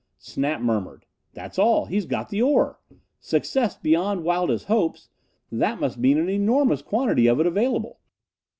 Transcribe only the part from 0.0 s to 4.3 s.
Snap murmured, "That's all. He's got the ore! 'Success beyond